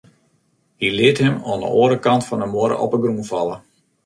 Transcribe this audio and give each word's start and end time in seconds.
Hy 0.79 0.87
liet 0.97 1.19
him 1.23 1.35
oan 1.49 1.63
'e 1.65 1.69
oare 1.79 1.97
kant 2.05 2.25
fan 2.27 2.41
de 2.43 2.47
muorre 2.53 2.75
op 2.85 2.91
'e 2.93 2.99
grûn 3.03 3.27
falle. 3.31 3.57